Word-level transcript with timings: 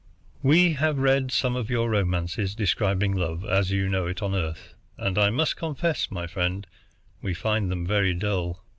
We 0.41 0.73
have 0.73 0.97
read 0.97 1.29
some 1.29 1.55
of 1.55 1.69
your 1.69 1.87
romances 1.87 2.55
describing 2.55 3.13
love 3.15 3.45
as 3.45 3.69
you 3.69 3.87
know 3.87 4.07
it 4.07 4.23
on 4.23 4.33
Earth, 4.33 4.73
and 4.97 5.15
I 5.15 5.29
must 5.29 5.57
confess, 5.57 6.09
my 6.09 6.25
friend, 6.25 6.65
we 7.21 7.35
find 7.35 7.69
them 7.71 7.85
very 7.85 8.15
dull. 8.15 8.65